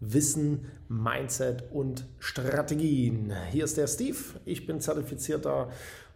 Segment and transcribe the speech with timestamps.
[0.00, 3.32] Wissen, Mindset und Strategien.
[3.50, 4.18] Hier ist der Steve.
[4.44, 5.68] Ich bin zertifizierter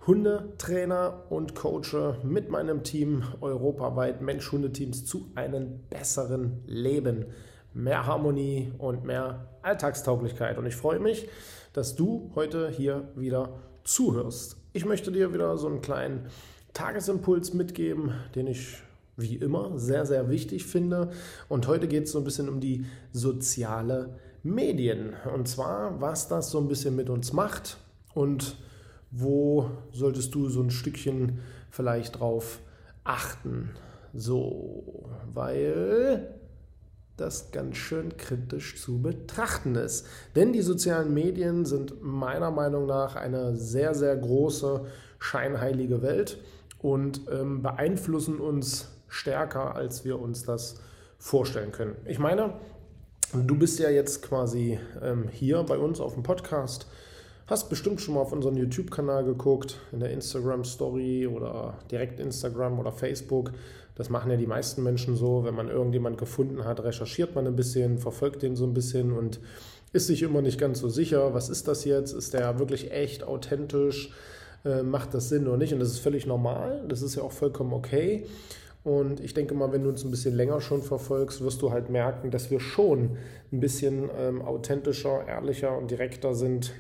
[0.07, 7.27] Hundetrainer und coache mit meinem Team europaweit Mensch-Hundeteams zu einem besseren Leben.
[7.73, 10.59] Mehr Harmonie und mehr Alltagstauglichkeit.
[10.59, 11.29] Und ich freue mich,
[11.73, 14.57] dass du heute hier wieder zuhörst.
[14.73, 16.27] Ich möchte dir wieder so einen kleinen
[16.73, 18.83] Tagesimpuls mitgeben, den ich
[19.17, 21.11] wie immer sehr, sehr wichtig finde.
[21.49, 25.15] Und heute geht es so ein bisschen um die soziale Medien.
[25.35, 27.79] Und zwar, was das so ein bisschen mit uns macht
[28.15, 28.57] und
[29.11, 32.61] wo solltest du so ein Stückchen vielleicht drauf
[33.05, 33.71] achten.
[34.13, 36.35] So, weil
[37.17, 40.07] das ganz schön kritisch zu betrachten ist.
[40.35, 44.85] Denn die sozialen Medien sind meiner Meinung nach eine sehr, sehr große
[45.21, 46.39] scheinheilige Welt
[46.81, 50.81] und ähm, beeinflussen uns stärker, als wir uns das
[51.19, 51.97] vorstellen können.
[52.05, 52.55] Ich meine,
[53.33, 56.89] du bist ja jetzt quasi ähm, hier bei uns auf dem Podcast,
[57.47, 62.91] hast bestimmt schon mal auf unseren YouTube-Kanal geguckt, in der Instagram-Story oder direkt Instagram oder
[62.91, 63.53] Facebook.
[63.95, 67.55] Das machen ja die meisten Menschen so, wenn man irgendjemand gefunden hat, recherchiert man ein
[67.55, 69.39] bisschen, verfolgt den so ein bisschen und
[69.93, 72.13] ist sich immer nicht ganz so sicher, was ist das jetzt?
[72.13, 74.13] Ist der wirklich echt authentisch?
[74.65, 75.73] Äh, macht das Sinn oder nicht?
[75.73, 78.27] Und das ist völlig normal, das ist ja auch vollkommen okay.
[78.85, 81.89] Und ich denke mal, wenn du uns ein bisschen länger schon verfolgst, wirst du halt
[81.89, 83.17] merken, dass wir schon
[83.51, 86.75] ein bisschen ähm, authentischer, ehrlicher und direkter sind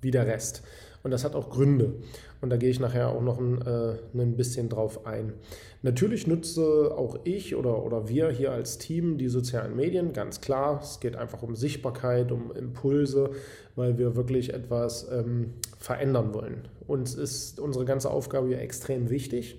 [0.00, 0.62] wie der Rest.
[1.02, 1.96] Und das hat auch Gründe.
[2.40, 5.34] Und da gehe ich nachher auch noch ein, äh, ein bisschen drauf ein.
[5.82, 10.80] Natürlich nutze auch ich oder, oder wir hier als Team die sozialen Medien, ganz klar.
[10.82, 13.32] Es geht einfach um Sichtbarkeit, um Impulse,
[13.76, 16.68] weil wir wirklich etwas ähm, verändern wollen.
[16.86, 19.58] Uns ist unsere ganze Aufgabe hier extrem wichtig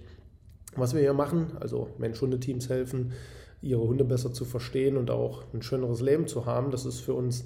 [0.75, 3.13] was wir hier machen, also Mensch-Hunde-Teams helfen,
[3.61, 7.13] ihre Hunde besser zu verstehen und auch ein schöneres Leben zu haben, das ist für
[7.13, 7.45] uns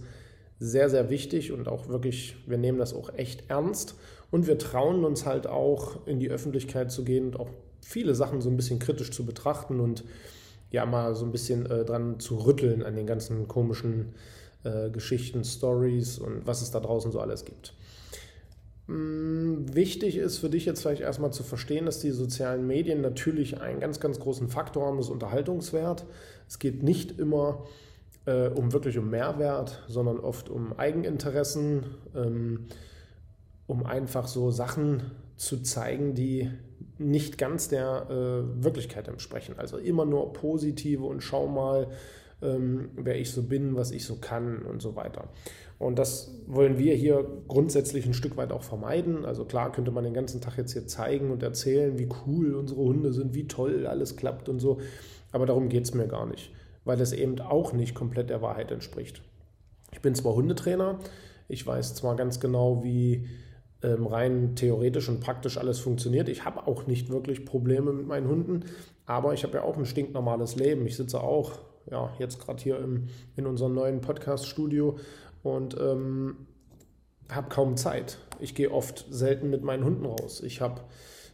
[0.60, 3.96] sehr, sehr wichtig und auch wirklich, wir nehmen das auch echt ernst
[4.30, 7.50] und wir trauen uns halt auch in die Öffentlichkeit zu gehen und auch
[7.82, 10.04] viele Sachen so ein bisschen kritisch zu betrachten und
[10.72, 14.14] ja mal so ein bisschen äh, dran zu rütteln an den ganzen komischen
[14.64, 17.74] äh, Geschichten, Stories und was es da draußen so alles gibt.
[18.90, 23.62] Mm, wichtig ist für dich jetzt vielleicht erstmal zu verstehen, dass die sozialen Medien natürlich
[23.62, 26.08] einen ganz, ganz großen Faktor haben, das Unterhaltungswert.
[26.48, 27.66] Es geht nicht immer
[28.26, 31.86] äh, um wirklich um Mehrwert, sondern oft um Eigeninteressen,
[32.16, 32.66] ähm,
[33.68, 36.50] um einfach so Sachen zu zeigen, die
[36.98, 39.54] nicht ganz der äh, Wirklichkeit entsprechen.
[39.60, 41.90] Also immer nur positive und schau mal,
[42.42, 45.30] ähm, wer ich so bin, was ich so kann und so weiter.
[45.80, 49.24] Und das wollen wir hier grundsätzlich ein Stück weit auch vermeiden.
[49.26, 52.82] Also klar könnte man den ganzen Tag jetzt hier zeigen und erzählen, wie cool unsere
[52.82, 54.80] Hunde sind, wie toll alles klappt und so.
[55.32, 56.52] Aber darum geht es mir gar nicht,
[56.84, 59.22] weil das eben auch nicht komplett der Wahrheit entspricht.
[59.94, 61.00] Ich bin zwar Hundetrainer,
[61.48, 63.28] ich weiß zwar ganz genau, wie
[63.82, 66.28] ähm, rein theoretisch und praktisch alles funktioniert.
[66.28, 68.66] Ich habe auch nicht wirklich Probleme mit meinen Hunden,
[69.06, 70.86] aber ich habe ja auch ein stinknormales Leben.
[70.86, 71.60] Ich sitze auch
[71.90, 74.98] ja, jetzt gerade hier im, in unserem neuen Podcast-Studio
[75.44, 76.48] und ähm,
[77.32, 78.18] habe kaum Zeit.
[78.40, 80.42] Ich gehe oft selten mit meinen Hunden raus.
[80.44, 80.82] Ich habe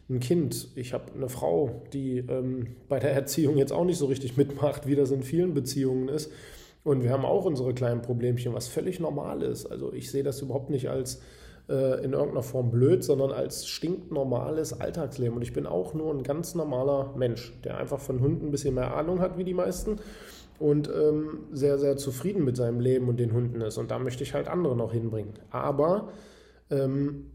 [0.08, 4.06] ein Kind, ich habe eine Frau, die ähm, bei der Erziehung jetzt auch nicht so
[4.06, 6.30] richtig mitmacht, wie das in vielen Beziehungen ist.
[6.84, 9.66] Und wir haben auch unsere kleinen Problemchen, was völlig normal ist.
[9.66, 11.20] Also ich sehe das überhaupt nicht als
[11.68, 15.34] äh, in irgendeiner Form blöd, sondern als stinknormales Alltagsleben.
[15.34, 18.76] Und ich bin auch nur ein ganz normaler Mensch, der einfach von Hunden ein bisschen
[18.76, 19.96] mehr Ahnung hat wie die meisten
[20.58, 23.78] und ähm, sehr, sehr zufrieden mit seinem Leben und den Hunden ist.
[23.78, 25.34] Und da möchte ich halt andere noch hinbringen.
[25.50, 26.12] Aber
[26.70, 27.26] ähm,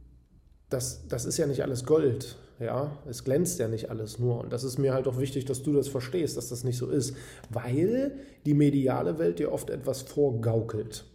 [0.70, 2.38] das, das ist ja nicht alles Gold.
[2.60, 4.40] Ja, es glänzt ja nicht alles nur.
[4.40, 6.90] Und das ist mir halt auch wichtig, dass du das verstehst, dass das nicht so
[6.90, 7.16] ist.
[7.50, 8.14] Weil
[8.46, 11.06] die mediale Welt dir oft etwas vorgaukelt.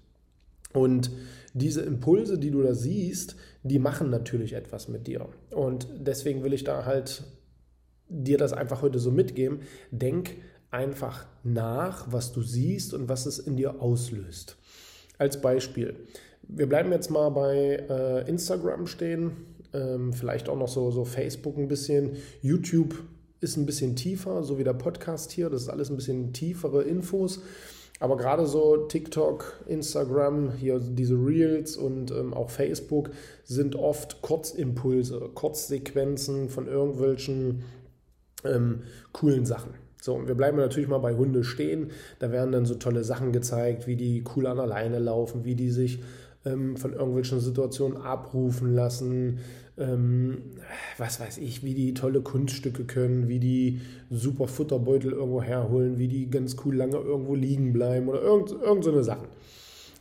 [0.72, 1.10] Und
[1.54, 5.28] diese Impulse, die du da siehst, die machen natürlich etwas mit dir.
[5.50, 7.24] Und deswegen will ich da halt
[8.08, 9.60] dir das einfach heute so mitgeben.
[9.90, 10.36] Denk
[10.76, 14.56] einfach nach, was du siehst und was es in dir auslöst.
[15.18, 15.96] Als Beispiel,
[16.42, 19.32] wir bleiben jetzt mal bei äh, Instagram stehen,
[19.72, 22.94] ähm, vielleicht auch noch so, so Facebook ein bisschen, YouTube
[23.40, 26.82] ist ein bisschen tiefer, so wie der Podcast hier, das ist alles ein bisschen tiefere
[26.82, 27.40] Infos.
[27.98, 33.08] Aber gerade so TikTok, Instagram, hier diese Reels und ähm, auch Facebook
[33.44, 37.62] sind oft Kurzimpulse, Kurzsequenzen von irgendwelchen
[38.44, 38.82] ähm,
[39.12, 39.85] coolen Sachen.
[40.00, 41.90] So, und wir bleiben natürlich mal bei Hunde stehen.
[42.18, 45.70] Da werden dann so tolle Sachen gezeigt, wie die cool an alleine laufen, wie die
[45.70, 46.00] sich
[46.44, 49.40] ähm, von irgendwelchen Situationen abrufen lassen,
[49.78, 50.38] ähm,
[50.96, 56.08] was weiß ich, wie die tolle Kunststücke können, wie die super Futterbeutel irgendwo herholen, wie
[56.08, 59.28] die ganz cool lange irgendwo liegen bleiben oder irgend, irgend so eine Sachen.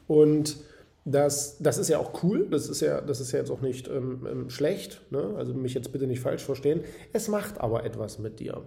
[0.07, 0.57] Und
[1.05, 3.87] das, das ist ja auch cool, das ist ja, das ist ja jetzt auch nicht
[3.87, 5.35] ähm, ähm, schlecht, ne?
[5.37, 6.81] also mich jetzt bitte nicht falsch verstehen.
[7.13, 8.63] Es macht aber etwas mit dir,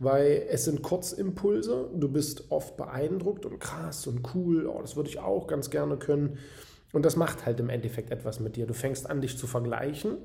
[0.00, 5.10] weil es sind Kurzimpulse, du bist oft beeindruckt und krass und cool, oh, das würde
[5.10, 6.38] ich auch ganz gerne können.
[6.92, 8.66] Und das macht halt im Endeffekt etwas mit dir.
[8.66, 10.16] Du fängst an, dich zu vergleichen.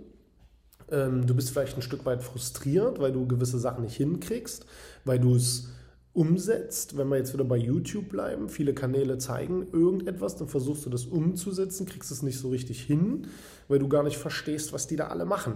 [0.90, 4.66] Ähm, du bist vielleicht ein Stück weit frustriert, weil du gewisse Sachen nicht hinkriegst,
[5.06, 5.68] weil du es
[6.14, 10.90] umsetzt, wenn wir jetzt wieder bei YouTube bleiben, viele Kanäle zeigen irgendetwas, dann versuchst du
[10.90, 13.28] das umzusetzen, kriegst es nicht so richtig hin,
[13.68, 15.56] weil du gar nicht verstehst, was die da alle machen.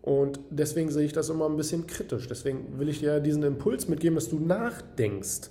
[0.00, 2.28] Und deswegen sehe ich das immer ein bisschen kritisch.
[2.28, 5.50] Deswegen will ich dir diesen Impuls mitgeben, dass du nachdenkst.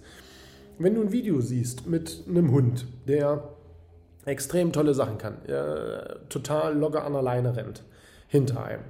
[0.80, 3.50] Wenn du ein Video siehst mit einem Hund, der
[4.26, 5.38] extrem tolle Sachen kann,
[6.30, 7.84] total locker an der Leine rennt,
[8.28, 8.84] hinter einem,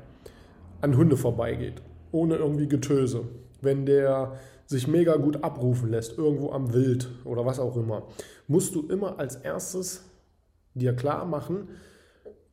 [0.82, 1.82] an Hunde vorbeigeht,
[2.12, 3.24] ohne irgendwie Getöse,
[3.62, 8.04] wenn der sich mega gut abrufen lässt, irgendwo am Wild oder was auch immer,
[8.48, 10.04] musst du immer als erstes
[10.74, 11.70] dir klar machen,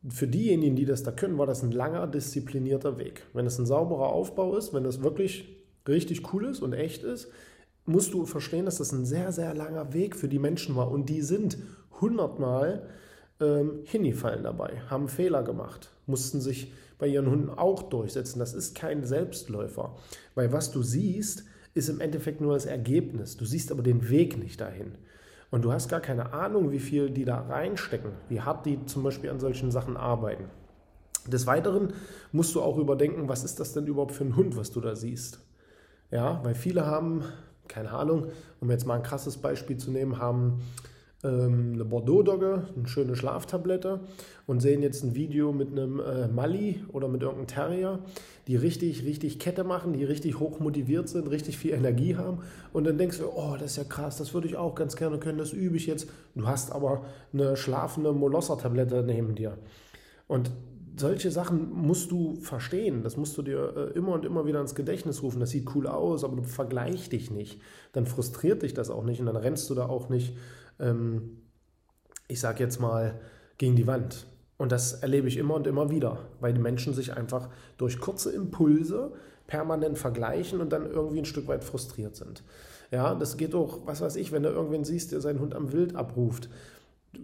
[0.09, 3.23] für diejenigen, die das da können, war das ein langer, disziplinierter Weg.
[3.33, 5.47] Wenn es ein sauberer Aufbau ist, wenn es wirklich
[5.87, 7.29] richtig cool ist und echt ist,
[7.85, 10.91] musst du verstehen, dass das ein sehr, sehr langer Weg für die Menschen war.
[10.91, 11.57] Und die sind
[12.01, 12.89] hundertmal
[13.39, 18.39] ähm, hingefallen dabei, haben Fehler gemacht, mussten sich bei ihren Hunden auch durchsetzen.
[18.39, 19.95] Das ist kein Selbstläufer.
[20.35, 23.37] Weil was du siehst, ist im Endeffekt nur das Ergebnis.
[23.37, 24.93] Du siehst aber den Weg nicht dahin.
[25.51, 29.03] Und du hast gar keine Ahnung, wie viel die da reinstecken, wie hart die zum
[29.03, 30.45] Beispiel an solchen Sachen arbeiten.
[31.27, 31.93] Des Weiteren
[32.31, 34.95] musst du auch überdenken, was ist das denn überhaupt für ein Hund, was du da
[34.95, 35.39] siehst.
[36.11, 37.23] Ja, weil viele haben,
[37.67, 38.27] keine Ahnung,
[38.59, 40.61] um jetzt mal ein krasses Beispiel zu nehmen, haben
[41.27, 44.01] eine Bordeaux-Dogge, eine schöne Schlaftablette
[44.45, 47.99] und sehen jetzt ein Video mit einem äh, Mali oder mit irgendeinem Terrier,
[48.47, 52.39] die richtig, richtig Kette machen, die richtig hoch motiviert sind, richtig viel Energie haben
[52.73, 55.17] und dann denkst du, oh, das ist ja krass, das würde ich auch ganz gerne
[55.17, 56.09] können, das übe ich jetzt.
[56.35, 59.57] Du hast aber eine schlafende Molosser-Tablette neben dir.
[60.27, 60.51] Und
[60.95, 63.03] solche Sachen musst du verstehen.
[63.03, 65.39] Das musst du dir äh, immer und immer wieder ins Gedächtnis rufen.
[65.39, 67.59] Das sieht cool aus, aber du vergleich dich nicht.
[67.93, 70.35] Dann frustriert dich das auch nicht und dann rennst du da auch nicht
[70.79, 71.37] ähm,
[72.27, 73.19] ich sage jetzt mal,
[73.57, 74.27] gegen die Wand.
[74.57, 78.31] Und das erlebe ich immer und immer wieder, weil die Menschen sich einfach durch kurze
[78.31, 79.11] Impulse
[79.47, 82.43] permanent vergleichen und dann irgendwie ein Stück weit frustriert sind.
[82.91, 85.73] Ja, das geht auch, was weiß ich, wenn du irgendwen siehst, der seinen Hund am
[85.73, 86.49] Wild abruft.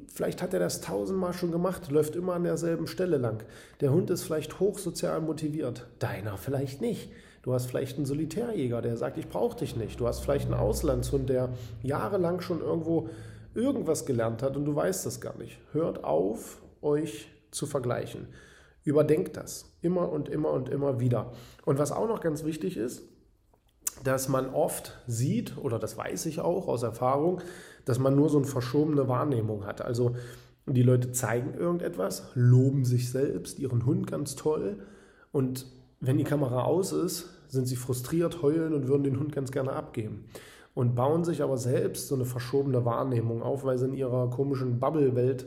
[0.08, 3.44] Vielleicht hat er das tausendmal schon gemacht, läuft immer an derselben Stelle lang.
[3.80, 7.12] Der Hund ist vielleicht hochsozial motiviert, deiner vielleicht nicht.
[7.42, 10.00] Du hast vielleicht einen Solitärjäger, der sagt, ich brauche dich nicht.
[10.00, 11.50] Du hast vielleicht einen Auslandshund, der
[11.82, 13.10] jahrelang schon irgendwo
[13.54, 15.60] irgendwas gelernt hat und du weißt das gar nicht.
[15.72, 18.28] Hört auf, euch zu vergleichen.
[18.84, 21.34] Überdenkt das immer und immer und immer wieder.
[21.66, 23.04] Und was auch noch ganz wichtig ist,
[24.04, 27.42] dass man oft sieht, oder das weiß ich auch aus Erfahrung,
[27.86, 29.82] dass man nur so eine verschobene Wahrnehmung hat.
[29.82, 30.16] Also
[30.66, 34.80] die Leute zeigen irgendetwas, loben sich selbst, ihren Hund ganz toll
[35.32, 35.66] und
[36.00, 39.74] wenn die Kamera aus ist, sind sie frustriert, heulen und würden den Hund ganz gerne
[39.74, 40.26] abgeben
[40.80, 44.80] und bauen sich aber selbst so eine verschobene Wahrnehmung auf, weil sie in ihrer komischen
[44.80, 45.46] Bubble-Welt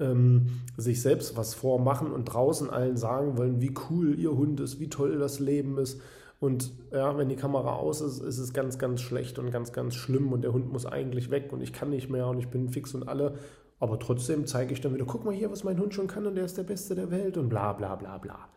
[0.00, 0.46] ähm,
[0.76, 4.88] sich selbst was vormachen und draußen allen sagen wollen, wie cool ihr Hund ist, wie
[4.88, 6.00] toll das Leben ist.
[6.40, 9.94] Und ja, wenn die Kamera aus ist, ist es ganz, ganz schlecht und ganz, ganz
[9.94, 12.68] schlimm und der Hund muss eigentlich weg und ich kann nicht mehr und ich bin
[12.68, 13.34] fix und alle.
[13.78, 16.34] Aber trotzdem zeige ich dann wieder, guck mal hier, was mein Hund schon kann und
[16.34, 18.48] der ist der Beste der Welt und bla bla bla bla.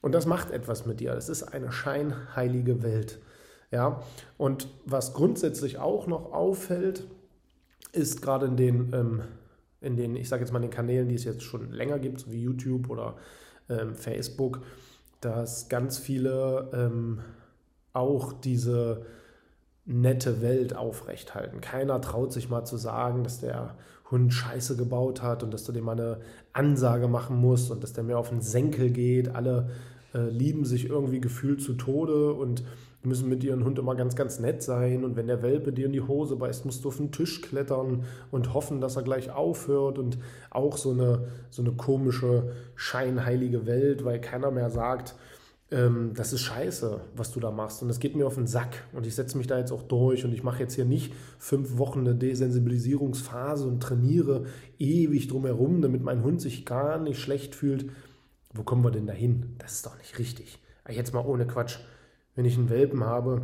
[0.00, 1.12] Und das macht etwas mit dir.
[1.12, 3.18] Es ist eine scheinheilige Welt.
[3.70, 4.02] Ja,
[4.36, 7.06] und was grundsätzlich auch noch auffällt,
[7.92, 9.22] ist gerade in den, ähm,
[9.80, 12.32] in den, ich sage jetzt mal, den Kanälen, die es jetzt schon länger gibt, so
[12.32, 13.16] wie YouTube oder
[13.68, 14.62] ähm, Facebook,
[15.20, 17.20] dass ganz viele ähm,
[17.92, 19.06] auch diese
[19.84, 21.60] nette Welt aufrechthalten.
[21.60, 23.76] Keiner traut sich mal zu sagen, dass der
[24.10, 26.20] Hund Scheiße gebaut hat und dass du dem mal eine
[26.52, 29.34] Ansage machen musst und dass der mir auf den Senkel geht.
[29.34, 29.70] Alle
[30.14, 32.64] äh, lieben sich irgendwie gefühlt zu Tode und
[33.02, 35.04] Die müssen mit ihrem Hund immer ganz, ganz nett sein.
[35.04, 38.04] Und wenn der Welpe dir in die Hose beißt, musst du auf den Tisch klettern
[38.30, 39.98] und hoffen, dass er gleich aufhört.
[39.98, 40.18] Und
[40.50, 45.14] auch so eine, so eine komische, scheinheilige Welt, weil keiner mehr sagt,
[45.70, 47.80] ähm, das ist scheiße, was du da machst.
[47.80, 48.84] Und das geht mir auf den Sack.
[48.92, 50.24] Und ich setze mich da jetzt auch durch.
[50.24, 54.44] Und ich mache jetzt hier nicht fünf Wochen eine Desensibilisierungsphase und trainiere
[54.78, 57.90] ewig drumherum, damit mein Hund sich gar nicht schlecht fühlt.
[58.52, 59.54] Wo kommen wir denn dahin?
[59.58, 60.58] Das ist doch nicht richtig.
[60.88, 61.78] Jetzt mal ohne Quatsch
[62.34, 63.42] wenn ich einen Welpen habe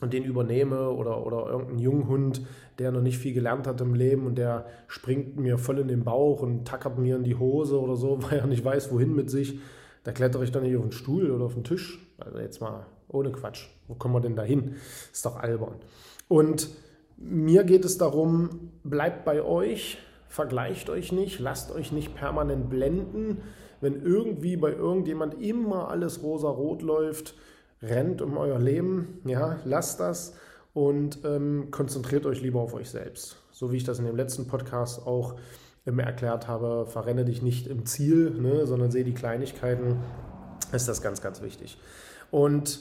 [0.00, 2.42] und den übernehme oder, oder irgendeinen Junghund,
[2.78, 6.04] der noch nicht viel gelernt hat im Leben und der springt mir voll in den
[6.04, 9.30] Bauch und tackert mir in die Hose oder so, weil er nicht weiß, wohin mit
[9.30, 9.58] sich,
[10.02, 11.98] da klettere ich dann nicht auf den Stuhl oder auf den Tisch.
[12.18, 13.68] Also jetzt mal ohne Quatsch.
[13.88, 14.74] Wo kommen wir denn da hin?
[15.12, 15.76] Ist doch albern.
[16.28, 16.68] Und
[17.16, 23.42] mir geht es darum, bleibt bei euch, vergleicht euch nicht, lasst euch nicht permanent blenden.
[23.80, 27.34] Wenn irgendwie bei irgendjemand immer alles rosa-rot läuft,
[27.88, 30.34] rennt um euer Leben, ja, lasst das
[30.72, 33.36] und ähm, konzentriert euch lieber auf euch selbst.
[33.52, 35.36] So wie ich das in dem letzten Podcast auch
[35.84, 39.98] immer erklärt habe, verrenne dich nicht im Ziel, ne, sondern sehe die Kleinigkeiten,
[40.72, 41.78] ist das ganz, ganz wichtig.
[42.30, 42.80] Und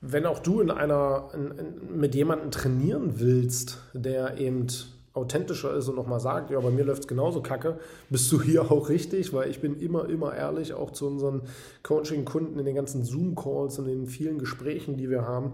[0.00, 4.66] wenn auch du in einer, in, in, mit jemandem trainieren willst, der eben
[5.14, 7.78] authentischer ist und nochmal sagt, ja, bei mir läuft es genauso kacke,
[8.08, 11.42] bist du hier auch richtig, weil ich bin immer, immer ehrlich, auch zu unseren
[11.82, 15.52] Coaching-Kunden in den ganzen Zoom-Calls und in den vielen Gesprächen, die wir haben,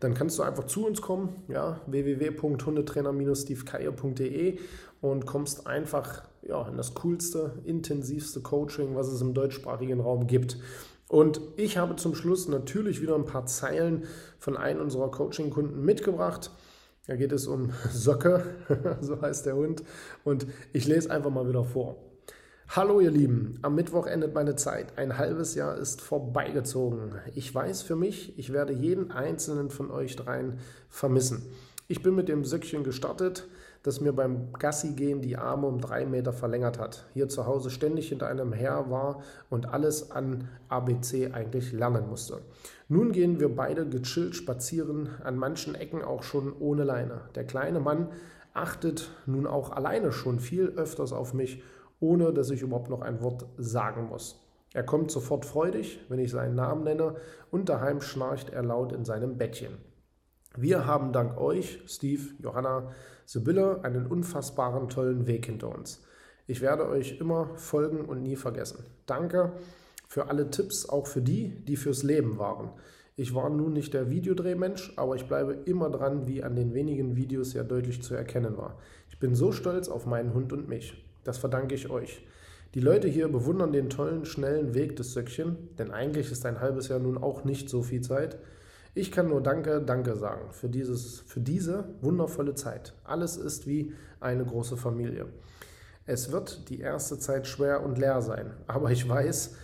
[0.00, 4.58] dann kannst du einfach zu uns kommen, ja, www.hundetrainer-stevekeier.de
[5.00, 10.58] und kommst einfach ja, in das coolste, intensivste Coaching, was es im deutschsprachigen Raum gibt.
[11.08, 14.04] Und ich habe zum Schluss natürlich wieder ein paar Zeilen
[14.38, 16.50] von einem unserer Coaching-Kunden mitgebracht.
[17.08, 18.44] Da geht es um Socke,
[19.00, 19.82] so heißt der Hund.
[20.24, 21.96] Und ich lese einfach mal wieder vor.
[22.68, 24.98] Hallo ihr Lieben, am Mittwoch endet meine Zeit.
[24.98, 27.14] Ein halbes Jahr ist vorbeigezogen.
[27.34, 30.58] Ich weiß für mich, ich werde jeden einzelnen von euch dreien
[30.90, 31.46] vermissen.
[31.88, 33.48] Ich bin mit dem Söckchen gestartet,
[33.88, 37.06] das mir beim Gassi-Gehen die Arme um drei Meter verlängert hat.
[37.14, 42.42] Hier zu Hause ständig hinter einem Herr war und alles an ABC eigentlich lernen musste.
[42.88, 47.22] Nun gehen wir beide gechillt spazieren, an manchen Ecken auch schon ohne Leine.
[47.34, 48.08] Der kleine Mann
[48.52, 51.62] achtet nun auch alleine schon viel öfters auf mich,
[51.98, 54.44] ohne dass ich überhaupt noch ein Wort sagen muss.
[54.74, 57.16] Er kommt sofort freudig, wenn ich seinen Namen nenne,
[57.50, 59.78] und daheim schnarcht er laut in seinem Bettchen.
[60.60, 62.90] Wir haben dank euch, Steve, Johanna,
[63.26, 66.02] Sibylle, einen unfassbaren tollen Weg hinter uns.
[66.48, 68.84] Ich werde euch immer folgen und nie vergessen.
[69.06, 69.52] Danke
[70.08, 72.70] für alle Tipps, auch für die, die fürs Leben waren.
[73.14, 77.14] Ich war nun nicht der Videodrehmensch, aber ich bleibe immer dran, wie an den wenigen
[77.14, 78.80] Videos ja deutlich zu erkennen war.
[79.10, 81.04] Ich bin so stolz auf meinen Hund und mich.
[81.22, 82.26] Das verdanke ich euch.
[82.74, 86.88] Die Leute hier bewundern den tollen, schnellen Weg des Söckchen, denn eigentlich ist ein halbes
[86.88, 88.38] Jahr nun auch nicht so viel Zeit.
[88.98, 92.94] Ich kann nur Danke, Danke sagen für, dieses, für diese wundervolle Zeit.
[93.04, 95.26] Alles ist wie eine große Familie.
[96.04, 99.54] Es wird die erste Zeit schwer und leer sein, aber ich weiß,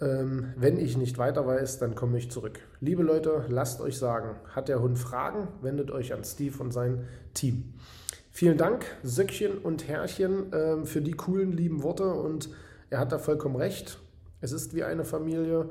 [0.00, 2.60] ähm, wenn ich nicht weiter weiß, dann komme ich zurück.
[2.78, 7.04] Liebe Leute, lasst euch sagen, hat der Hund Fragen, wendet euch an Steve und sein
[7.34, 7.74] Team.
[8.30, 12.48] Vielen Dank, Söckchen und Herrchen, ähm, für die coolen, lieben Worte und
[12.90, 13.98] er hat da vollkommen recht.
[14.40, 15.68] Es ist wie eine Familie.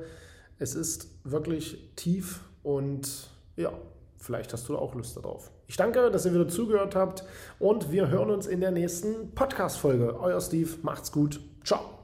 [0.58, 3.72] Es ist wirklich tief und ja,
[4.18, 5.50] vielleicht hast du auch Lust darauf.
[5.68, 7.24] Ich danke, dass ihr wieder zugehört habt
[7.58, 10.20] und wir hören uns in der nächsten Podcast-Folge.
[10.20, 11.40] Euer Steve, macht's gut.
[11.64, 11.97] Ciao.